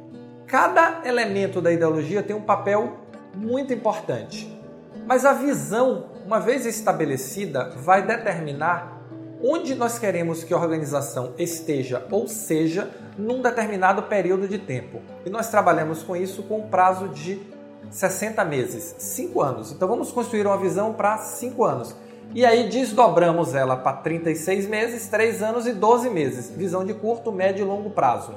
cada 0.47 1.01
elemento 1.05 1.61
da 1.61 1.73
ideologia 1.73 2.23
tem 2.23 2.37
um 2.37 2.43
papel 2.43 2.99
muito 3.35 3.75
importante. 3.75 4.57
Mas 5.09 5.25
a 5.25 5.33
visão, 5.33 6.05
uma 6.25 6.39
vez 6.39 6.65
estabelecida, 6.65 7.71
vai 7.71 8.07
determinar 8.07 9.03
onde 9.43 9.75
nós 9.75 9.99
queremos 9.99 10.45
que 10.45 10.55
a 10.55 10.57
organização 10.57 11.35
esteja 11.37 12.07
ou 12.13 12.29
seja 12.29 12.89
num 13.19 13.43
determinado 13.43 14.05
período 14.05 14.47
de 14.47 14.59
tempo. 14.59 15.01
E 15.27 15.31
nós 15.31 15.51
trabalhamos 15.51 16.05
com 16.05 16.15
isso 16.15 16.45
com 16.45 16.61
um 16.61 16.69
prazo 16.69 17.09
de 17.09 17.41
60 17.91 18.45
meses, 18.45 18.95
5 18.99 19.41
anos. 19.41 19.73
Então 19.73 19.89
vamos 19.89 20.13
construir 20.13 20.47
uma 20.47 20.57
visão 20.57 20.93
para 20.93 21.19
5 21.19 21.65
anos. 21.65 21.95
E 22.33 22.45
aí 22.45 22.69
desdobramos 22.69 23.55
ela 23.55 23.77
para 23.77 23.97
36 23.97 24.67
meses, 24.67 25.09
3 25.09 25.43
anos 25.43 25.67
e 25.67 25.73
12 25.73 26.11
meses. 26.11 26.51
Visão 26.51 26.85
de 26.85 26.95
curto, 26.95 27.33
médio 27.33 27.65
e 27.65 27.69
longo 27.69 27.91
prazo. 27.91 28.35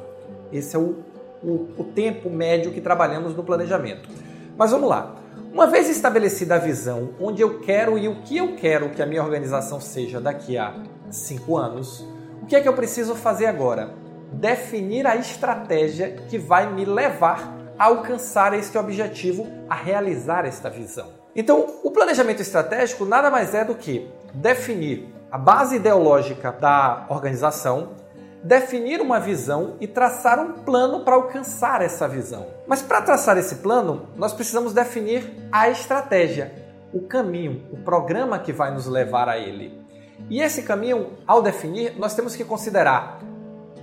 Esse 0.52 0.75
é 0.75 0.80
o, 0.80 1.03
o, 1.44 1.67
o 1.77 1.83
tempo 1.83 2.30
médio 2.30 2.72
que 2.72 2.81
trabalhamos 2.81 3.35
no 3.35 3.44
planejamento. 3.44 4.09
Mas 4.58 4.72
vamos 4.72 4.89
lá. 4.89 5.16
Uma 5.53 5.67
vez 5.67 5.88
estabelecida 5.88 6.55
a 6.55 6.57
visão, 6.57 7.11
onde 7.19 7.44
eu 7.44 7.59
quero 7.59 7.95
e 7.97 8.07
o 8.07 8.22
que 8.22 8.38
eu 8.38 8.55
quero 8.55 8.89
que 8.89 9.03
a 9.03 9.05
minha 9.05 9.23
organização 9.23 9.80
seja 9.80 10.19
daqui 10.19 10.57
a 10.57 10.73
5 11.11 11.55
anos, 11.55 12.03
o 12.41 12.47
que 12.47 12.55
é 12.55 12.61
que 12.61 12.67
eu 12.67 12.73
preciso 12.73 13.13
fazer 13.13 13.45
agora? 13.45 13.94
Definir 14.31 15.05
a 15.05 15.16
estratégia 15.16 16.09
que 16.28 16.39
vai 16.39 16.73
me 16.73 16.83
levar 16.83 17.62
a 17.84 17.88
alcançar 17.88 18.53
este 18.53 18.78
objetivo, 18.78 19.45
a 19.70 19.76
realizar 19.76 20.45
esta 20.45 20.70
visão. 20.70 21.09
Então, 21.36 21.81
o 21.84 21.92
planejamento 21.92 22.42
estratégico 22.42 23.03
nada 23.03 23.30
mais 23.30 23.53
é 23.53 23.66
do 23.66 23.75
que 23.75 24.09
definir 24.34 25.14
a 25.30 25.38
base 25.38 25.75
ideológica 25.75 26.50
da 26.53 27.06
organização, 27.09 27.90
definir 28.42 29.02
uma 29.02 29.20
visão 29.20 29.75
e 29.81 29.88
traçar 29.88 30.40
um 30.40 30.64
plano 30.64 31.03
para 31.03 31.16
alcançar 31.16 31.81
essa 31.81 32.08
visão. 32.08 32.48
Mas 32.66 32.81
para 32.81 33.02
traçar 33.02 33.38
esse 33.38 33.56
plano, 33.56 34.08
nós 34.16 34.31
precisamos 34.31 34.72
definir 34.72 35.30
a 35.52 35.70
estratégia, 35.70 36.53
o 36.94 37.02
caminho, 37.02 37.66
o 37.70 37.78
programa 37.80 38.40
que 38.40 38.53
vai 38.53 38.73
nos 38.73 38.88
levar 38.88 39.28
a 39.28 39.38
ele. 39.38 39.78
E 40.30 40.42
esse 40.42 40.64
caminho, 40.64 41.18
ao 41.28 41.42
definir, 41.42 42.00
nós 42.00 42.16
temos 42.16 42.34
que 42.34 42.45
considerar 42.45 43.20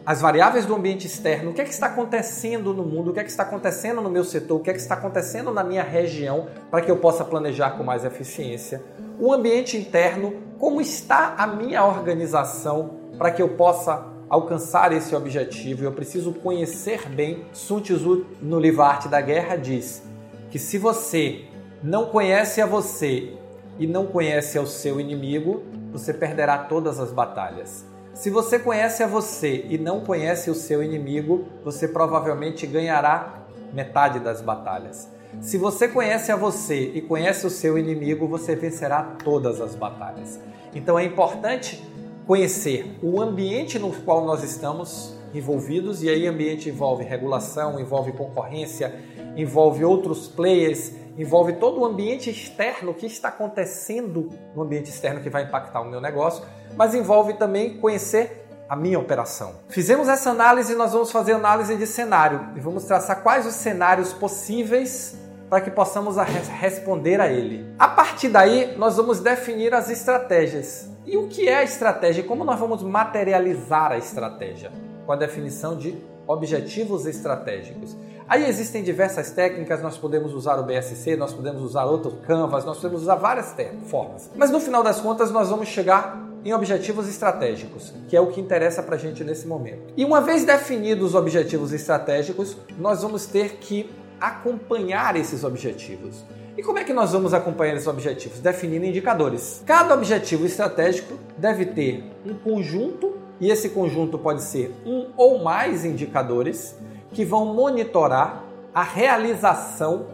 as 0.04 0.20
variáveis 0.20 0.66
do 0.66 0.74
ambiente 0.74 1.06
externo, 1.06 1.50
o 1.50 1.54
que 1.54 1.60
é 1.60 1.64
que 1.64 1.72
está 1.72 1.86
acontecendo 1.86 2.72
no 2.72 2.84
mundo, 2.84 3.10
o 3.10 3.12
que 3.12 3.20
é 3.20 3.24
que 3.24 3.30
está 3.30 3.42
acontecendo 3.42 4.00
no 4.00 4.10
meu 4.10 4.24
setor, 4.24 4.56
o 4.56 4.60
que 4.60 4.70
é 4.70 4.72
que 4.72 4.80
está 4.80 4.94
acontecendo 4.94 5.52
na 5.52 5.62
minha 5.62 5.82
região 5.82 6.46
para 6.70 6.80
que 6.80 6.90
eu 6.90 6.96
possa 6.96 7.24
planejar 7.24 7.72
com 7.72 7.84
mais 7.84 8.04
eficiência. 8.04 8.82
O 9.18 9.32
ambiente 9.32 9.76
interno, 9.76 10.34
como 10.58 10.80
está 10.80 11.34
a 11.36 11.46
minha 11.46 11.84
organização 11.84 12.98
para 13.18 13.30
que 13.30 13.42
eu 13.42 13.50
possa 13.50 14.10
alcançar 14.30 14.92
esse 14.92 15.14
objetivo. 15.14 15.84
Eu 15.84 15.92
preciso 15.92 16.32
conhecer 16.32 17.08
bem. 17.08 17.44
Sun 17.52 17.80
Tzu, 17.80 18.24
no 18.40 18.60
livro 18.60 18.82
Arte 18.82 19.08
da 19.08 19.20
Guerra, 19.20 19.56
diz 19.56 20.02
que 20.50 20.58
se 20.58 20.78
você 20.78 21.44
não 21.82 22.06
conhece 22.06 22.60
a 22.62 22.66
você 22.66 23.34
e 23.78 23.86
não 23.86 24.06
conhece 24.06 24.56
ao 24.56 24.66
seu 24.66 25.00
inimigo, 25.00 25.64
você 25.90 26.14
perderá 26.14 26.58
todas 26.58 27.00
as 27.00 27.10
batalhas. 27.10 27.89
Se 28.14 28.28
você 28.28 28.58
conhece 28.58 29.02
a 29.02 29.06
você 29.06 29.64
e 29.68 29.78
não 29.78 30.00
conhece 30.00 30.50
o 30.50 30.54
seu 30.54 30.82
inimigo, 30.82 31.46
você 31.64 31.88
provavelmente 31.88 32.66
ganhará 32.66 33.44
metade 33.72 34.18
das 34.18 34.42
batalhas. 34.42 35.08
Se 35.40 35.56
você 35.56 35.86
conhece 35.86 36.32
a 36.32 36.36
você 36.36 36.90
e 36.92 37.00
conhece 37.00 37.46
o 37.46 37.50
seu 37.50 37.78
inimigo, 37.78 38.26
você 38.26 38.56
vencerá 38.56 39.16
todas 39.24 39.60
as 39.60 39.74
batalhas. 39.74 40.40
Então 40.74 40.98
é 40.98 41.04
importante 41.04 41.82
conhecer 42.26 42.98
o 43.00 43.20
ambiente 43.20 43.78
no 43.78 43.92
qual 43.92 44.24
nós 44.24 44.42
estamos 44.42 45.16
envolvidos, 45.32 46.02
e 46.02 46.08
aí 46.08 46.26
ambiente 46.26 46.68
envolve 46.68 47.04
regulação, 47.04 47.78
envolve 47.78 48.12
concorrência, 48.12 48.94
envolve 49.36 49.84
outros 49.84 50.26
players, 50.26 50.92
envolve 51.16 51.54
todo 51.54 51.80
o 51.80 51.84
ambiente 51.84 52.30
externo 52.30 52.94
que 52.94 53.06
está 53.06 53.28
acontecendo 53.28 54.30
no 54.54 54.62
ambiente 54.62 54.90
externo 54.90 55.20
que 55.20 55.30
vai 55.30 55.44
impactar 55.44 55.80
o 55.80 55.84
meu 55.84 56.00
negócio, 56.00 56.44
mas 56.76 56.94
envolve 56.94 57.34
também 57.34 57.78
conhecer 57.78 58.46
a 58.68 58.76
minha 58.76 58.98
operação. 58.98 59.54
Fizemos 59.68 60.08
essa 60.08 60.30
análise, 60.30 60.74
nós 60.76 60.92
vamos 60.92 61.10
fazer 61.10 61.32
análise 61.32 61.76
de 61.76 61.86
cenário 61.86 62.50
e 62.54 62.60
vamos 62.60 62.84
traçar 62.84 63.22
quais 63.22 63.44
os 63.44 63.54
cenários 63.54 64.12
possíveis 64.12 65.18
para 65.48 65.60
que 65.60 65.70
possamos 65.72 66.16
responder 66.16 67.20
a 67.20 67.26
ele. 67.26 67.74
A 67.76 67.88
partir 67.88 68.28
daí, 68.28 68.76
nós 68.78 68.96
vamos 68.96 69.18
definir 69.18 69.74
as 69.74 69.90
estratégias. 69.90 70.88
E 71.04 71.16
o 71.16 71.26
que 71.26 71.48
é 71.48 71.56
a 71.56 71.64
estratégia? 71.64 72.22
Como 72.22 72.44
nós 72.44 72.60
vamos 72.60 72.84
materializar 72.84 73.90
a 73.90 73.98
estratégia? 73.98 74.70
Com 75.04 75.10
a 75.10 75.16
definição 75.16 75.76
de 75.76 75.98
objetivos 76.24 77.06
estratégicos. 77.06 77.96
Aí 78.30 78.48
existem 78.48 78.80
diversas 78.84 79.32
técnicas, 79.32 79.82
nós 79.82 79.98
podemos 79.98 80.32
usar 80.34 80.56
o 80.60 80.62
BSC, 80.62 81.16
nós 81.16 81.32
podemos 81.32 81.64
usar 81.64 81.84
outro 81.86 82.12
Canvas, 82.24 82.64
nós 82.64 82.76
podemos 82.76 83.02
usar 83.02 83.16
várias 83.16 83.52
formas. 83.86 84.30
Mas 84.36 84.52
no 84.52 84.60
final 84.60 84.84
das 84.84 85.00
contas, 85.00 85.32
nós 85.32 85.50
vamos 85.50 85.66
chegar 85.66 86.30
em 86.44 86.54
objetivos 86.54 87.08
estratégicos, 87.08 87.92
que 88.08 88.16
é 88.16 88.20
o 88.20 88.28
que 88.28 88.40
interessa 88.40 88.84
para 88.84 88.94
a 88.94 88.98
gente 88.98 89.24
nesse 89.24 89.48
momento. 89.48 89.92
E 89.96 90.04
uma 90.04 90.20
vez 90.20 90.44
definidos 90.44 91.08
os 91.08 91.14
objetivos 91.16 91.72
estratégicos, 91.72 92.56
nós 92.78 93.02
vamos 93.02 93.26
ter 93.26 93.56
que 93.56 93.90
acompanhar 94.20 95.16
esses 95.16 95.42
objetivos. 95.42 96.24
E 96.56 96.62
como 96.62 96.78
é 96.78 96.84
que 96.84 96.92
nós 96.92 97.10
vamos 97.10 97.34
acompanhar 97.34 97.74
esses 97.74 97.88
objetivos? 97.88 98.38
Definindo 98.38 98.86
indicadores. 98.86 99.60
Cada 99.66 99.92
objetivo 99.92 100.46
estratégico 100.46 101.14
deve 101.36 101.66
ter 101.66 102.04
um 102.24 102.34
conjunto, 102.34 103.12
e 103.40 103.50
esse 103.50 103.70
conjunto 103.70 104.16
pode 104.16 104.44
ser 104.44 104.72
um 104.86 105.08
ou 105.16 105.42
mais 105.42 105.84
indicadores 105.84 106.76
que 107.12 107.24
vão 107.24 107.46
monitorar 107.46 108.44
a 108.74 108.82
realização 108.82 110.06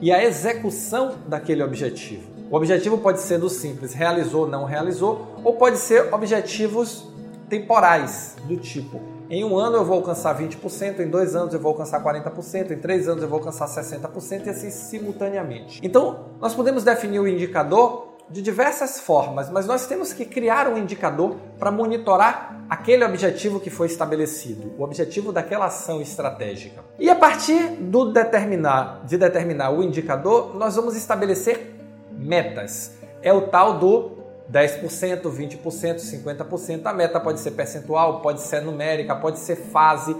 e 0.00 0.12
a 0.12 0.22
execução 0.24 1.14
daquele 1.26 1.62
objetivo. 1.62 2.34
O 2.50 2.56
objetivo 2.56 2.98
pode 2.98 3.20
ser 3.20 3.38
do 3.38 3.48
simples, 3.48 3.94
realizou, 3.94 4.46
não 4.46 4.64
realizou, 4.64 5.26
ou 5.42 5.54
pode 5.54 5.78
ser 5.78 6.12
objetivos 6.12 7.08
temporais, 7.48 8.36
do 8.44 8.56
tipo, 8.56 9.00
em 9.30 9.42
um 9.42 9.56
ano 9.56 9.78
eu 9.78 9.84
vou 9.84 9.96
alcançar 9.96 10.38
20%, 10.38 11.00
em 11.00 11.08
dois 11.08 11.34
anos 11.34 11.54
eu 11.54 11.60
vou 11.60 11.72
alcançar 11.72 12.02
40%, 12.02 12.70
em 12.70 12.78
três 12.78 13.08
anos 13.08 13.22
eu 13.22 13.28
vou 13.28 13.38
alcançar 13.38 13.66
60% 13.66 14.46
e 14.46 14.50
assim 14.50 14.70
simultaneamente. 14.70 15.80
Então, 15.82 16.26
nós 16.40 16.54
podemos 16.54 16.84
definir 16.84 17.20
o 17.20 17.26
indicador 17.26 18.13
de 18.28 18.40
diversas 18.40 19.00
formas, 19.00 19.50
mas 19.50 19.66
nós 19.66 19.86
temos 19.86 20.12
que 20.12 20.24
criar 20.24 20.66
um 20.68 20.78
indicador 20.78 21.36
para 21.58 21.70
monitorar 21.70 22.64
aquele 22.68 23.04
objetivo 23.04 23.60
que 23.60 23.70
foi 23.70 23.86
estabelecido, 23.86 24.72
o 24.78 24.82
objetivo 24.82 25.30
daquela 25.32 25.66
ação 25.66 26.00
estratégica. 26.00 26.82
E 26.98 27.10
a 27.10 27.14
partir 27.14 27.68
do 27.76 28.12
determinar, 28.12 29.04
de 29.04 29.18
determinar 29.18 29.70
o 29.70 29.82
indicador, 29.82 30.56
nós 30.56 30.76
vamos 30.76 30.96
estabelecer 30.96 31.74
metas. 32.10 32.92
É 33.22 33.32
o 33.32 33.42
tal 33.42 33.78
do 33.78 34.12
10%, 34.50 35.22
20%, 35.22 35.98
50%. 35.98 36.86
A 36.86 36.92
meta 36.92 37.20
pode 37.20 37.40
ser 37.40 37.52
percentual, 37.52 38.20
pode 38.20 38.40
ser 38.40 38.60
numérica, 38.62 39.14
pode 39.14 39.38
ser 39.38 39.56
fase, 39.56 40.16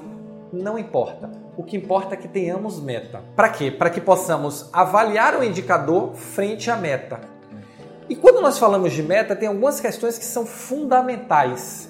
não 0.53 0.79
importa. 0.79 1.31
O 1.57 1.63
que 1.63 1.77
importa 1.77 2.15
é 2.15 2.17
que 2.17 2.29
tenhamos 2.29 2.81
meta. 2.81 3.23
Para 3.37 3.49
quê? 3.49 3.71
Para 3.71 3.91
que 3.91 4.01
possamos 4.01 4.69
avaliar 4.73 5.39
o 5.39 5.45
indicador 5.45 6.15
frente 6.15 6.71
à 6.71 6.77
meta. 6.77 7.21
E 8.09 8.15
quando 8.15 8.41
nós 8.43 8.59
falamos 8.59 8.93
de 8.93 9.03
meta, 9.03 9.35
tem 9.35 9.49
algumas 9.49 9.81
questões 9.81 10.19
que 10.19 10.25
são 10.25 10.45
fundamentais. 10.45 11.89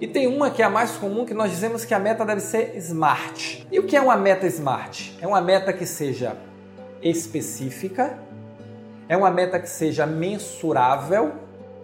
E 0.00 0.06
tem 0.06 0.26
uma 0.26 0.50
que 0.50 0.60
é 0.60 0.64
a 0.66 0.70
mais 0.70 0.92
comum, 0.92 1.24
que 1.24 1.32
nós 1.32 1.50
dizemos 1.50 1.84
que 1.84 1.94
a 1.94 1.98
meta 1.98 2.24
deve 2.24 2.40
ser 2.40 2.76
smart. 2.76 3.66
E 3.70 3.78
o 3.78 3.84
que 3.84 3.96
é 3.96 4.00
uma 4.00 4.16
meta 4.16 4.46
smart? 4.46 5.16
É 5.22 5.26
uma 5.26 5.40
meta 5.40 5.72
que 5.72 5.86
seja 5.86 6.36
específica, 7.00 8.18
é 9.08 9.16
uma 9.16 9.30
meta 9.30 9.58
que 9.58 9.68
seja 9.68 10.04
mensurável, 10.06 11.32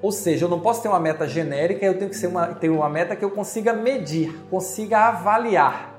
ou 0.02 0.12
seja, 0.12 0.46
eu 0.46 0.48
não 0.48 0.60
posso 0.60 0.82
ter 0.82 0.88
uma 0.88 1.00
meta 1.00 1.26
genérica, 1.26 1.84
eu 1.84 1.96
tenho 1.96 2.10
que 2.10 2.16
ser 2.16 2.26
uma, 2.26 2.48
ter 2.48 2.68
uma 2.68 2.88
meta 2.88 3.14
que 3.14 3.24
eu 3.24 3.30
consiga 3.30 3.72
medir, 3.72 4.34
consiga 4.50 5.08
avaliar. 5.08 5.94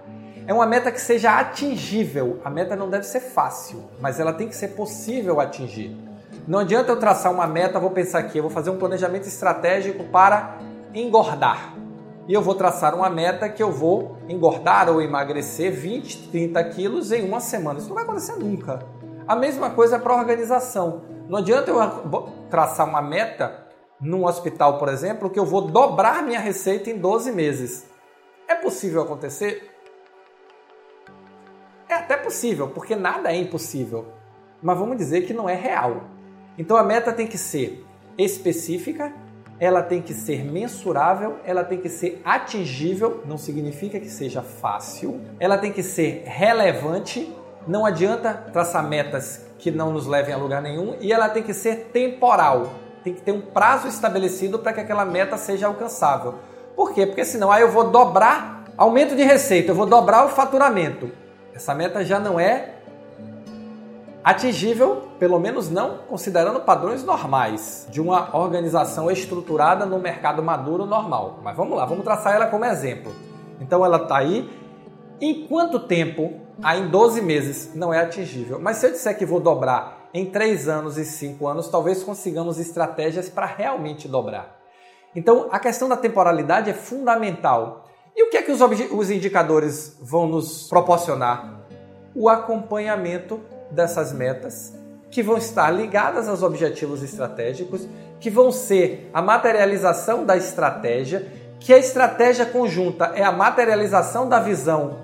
É 0.48 0.54
uma 0.54 0.66
meta 0.66 0.92
que 0.92 1.00
seja 1.00 1.40
atingível. 1.40 2.42
A 2.44 2.50
meta 2.50 2.76
não 2.76 2.90
deve 2.90 3.06
ser 3.06 3.20
fácil, 3.20 3.84
mas 4.00 4.20
ela 4.20 4.34
tem 4.34 4.48
que 4.48 4.56
ser 4.56 4.70
possível 4.70 5.40
atingir. 5.40 5.96
Não 6.52 6.60
adianta 6.60 6.92
eu 6.92 7.00
traçar 7.00 7.32
uma 7.32 7.48
meta, 7.48 7.80
vou 7.80 7.92
pensar 7.92 8.20
aqui, 8.20 8.38
eu 8.38 8.42
vou 8.42 8.52
fazer 8.52 8.70
um 8.72 8.78
planejamento 8.78 9.26
estratégico 9.26 10.04
para 10.10 10.58
engordar. 10.94 11.74
E 12.28 12.34
eu 12.34 12.42
vou 12.42 12.54
traçar 12.54 12.94
uma 12.94 13.10
meta 13.10 13.48
que 13.48 13.64
eu 13.64 13.72
vou 13.72 14.18
engordar 14.28 14.90
ou 14.90 15.02
emagrecer 15.02 15.72
20, 15.72 16.28
30 16.28 16.62
quilos 16.66 17.14
em 17.14 17.26
uma 17.26 17.40
semana. 17.40 17.80
Isso 17.80 17.88
não 17.88 17.96
vai 17.96 18.04
acontecer 18.04 18.36
nunca. 18.36 18.86
A 19.26 19.34
mesma 19.34 19.70
coisa 19.70 19.98
para 19.98 20.14
a 20.14 20.18
organização. 20.18 21.04
Não 21.30 21.40
adianta 21.40 21.72
eu 21.72 22.30
traçar 22.50 22.86
uma 22.86 23.02
meta 23.02 23.68
num 23.98 24.26
hospital, 24.26 24.78
por 24.78 24.90
exemplo, 24.90 25.30
que 25.30 25.40
eu 25.40 25.46
vou 25.46 25.62
dobrar 25.62 26.22
minha 26.22 26.42
receita 26.42 26.90
em 26.90 26.98
12 26.98 27.32
meses. 27.32 27.86
É 28.46 28.56
possível 28.56 29.04
acontecer? 29.04 29.72
É 31.88 31.94
até 31.94 32.18
possível, 32.18 32.68
porque 32.68 32.94
nada 32.94 33.32
é 33.32 33.38
impossível. 33.38 34.06
Mas 34.62 34.78
vamos 34.78 34.98
dizer 34.98 35.22
que 35.22 35.34
não 35.34 35.48
é 35.48 35.56
real. 35.56 36.02
Então 36.58 36.78
a 36.78 36.84
meta 36.84 37.12
tem 37.12 37.28
que 37.28 37.38
ser 37.38 37.86
específica, 38.18 39.14
ela 39.60 39.84
tem 39.84 40.02
que 40.02 40.14
ser 40.14 40.44
mensurável, 40.44 41.38
ela 41.46 41.64
tem 41.64 41.78
que 41.78 41.88
ser 41.88 42.20
atingível, 42.26 43.22
não 43.26 43.38
significa 43.38 44.00
que 44.00 44.10
seja 44.10 44.42
fácil, 44.42 45.22
ela 45.40 45.58
tem 45.58 45.72
que 45.72 45.84
ser 45.84 46.24
relevante, 46.26 47.32
não 47.68 47.86
adianta 47.86 48.34
traçar 48.52 48.84
metas 48.88 49.46
que 49.60 49.70
não 49.70 49.94
nos 49.94 50.08
levem 50.08 50.34
a 50.34 50.38
lugar 50.38 50.64
nenhum, 50.64 50.96
e 51.00 51.14
ela 51.14 51.30
tem 51.30 51.44
que 51.44 51.54
ser 51.54 51.92
temporal, 51.94 52.74
tem 53.04 53.14
que 53.14 53.22
ter 53.22 53.32
um 53.32 53.42
prazo 53.42 53.88
estabelecido 53.88 54.58
para 54.58 54.74
que 54.74 54.80
aquela 54.80 55.06
meta 55.06 55.38
seja 55.38 55.68
alcançável. 55.68 56.36
Por 56.76 56.94
quê? 56.94 57.06
Porque 57.06 57.24
senão 57.24 57.52
aí 57.52 57.62
eu 57.62 57.70
vou 57.70 57.92
dobrar 57.92 58.64
aumento 58.76 59.16
de 59.16 59.24
receita, 59.24 59.72
eu 59.72 59.76
vou 59.76 59.86
dobrar 59.86 60.26
o 60.26 60.30
faturamento. 60.30 61.12
Essa 61.54 61.76
meta 61.76 62.04
já 62.04 62.20
não 62.20 62.40
é 62.40 62.81
atingível, 64.24 65.08
pelo 65.18 65.40
menos 65.40 65.70
não 65.70 66.00
considerando 66.08 66.60
padrões 66.62 67.04
normais 67.04 67.88
de 67.90 68.00
uma 68.00 68.36
organização 68.38 69.10
estruturada 69.10 69.86
no 69.86 70.00
mercado 70.00 70.44
maduro 70.44 70.86
normal. 70.86 71.40
Mas 71.44 71.56
vamos 71.56 71.78
lá, 71.78 71.86
vamos 71.86 72.04
traçar 72.04 72.36
ela 72.36 72.48
como 72.48 72.66
exemplo. 72.66 73.14
Então 73.60 73.84
ela 73.84 73.98
está 73.98 74.18
aí. 74.18 74.50
Em 75.20 75.46
quanto 75.48 75.80
tempo? 75.80 76.34
Aí 76.64 76.82
em 76.82 76.88
12 76.90 77.22
meses 77.22 77.76
não 77.76 77.94
é 77.94 78.00
atingível. 78.00 78.60
Mas 78.60 78.78
se 78.78 78.88
eu 78.88 78.92
disser 78.92 79.18
que 79.18 79.26
vou 79.26 79.40
dobrar 79.40 80.10
em 80.14 80.26
3 80.26 80.68
anos 80.68 80.98
e 80.98 81.06
5 81.06 81.48
anos, 81.48 81.68
talvez 81.68 82.04
consigamos 82.04 82.60
estratégias 82.60 83.30
para 83.30 83.46
realmente 83.46 84.08
dobrar. 84.08 84.60
Então 85.16 85.48
a 85.52 85.60
questão 85.60 85.90
da 85.90 85.98
temporalidade 85.98 86.70
é 86.70 86.74
fundamental. 86.74 87.86
E 88.16 88.24
o 88.24 88.30
que 88.30 88.38
é 88.38 88.42
que 88.42 88.52
os, 88.52 88.62
os 88.92 89.10
indicadores 89.10 89.98
vão 90.02 90.28
nos 90.28 90.68
proporcionar? 90.68 91.62
O 92.14 92.28
acompanhamento 92.28 93.40
dessas 93.72 94.12
metas, 94.12 94.74
que 95.10 95.24
vão 95.24 95.38
estar 95.38 95.72
ligadas 95.72 96.28
aos 96.28 96.44
objetivos 96.44 97.04
estratégicos, 97.04 97.88
que 98.20 98.30
vão 98.30 98.52
ser 98.52 99.10
a 99.14 99.22
materialização 99.22 100.26
da 100.26 100.38
estratégia, 100.38 101.28
que 101.60 101.74
a 101.74 101.78
estratégia 101.78 102.46
conjunta 102.46 103.12
é 103.16 103.24
a 103.24 103.32
materialização 103.32 104.28
da 104.28 104.40
visão 104.40 105.00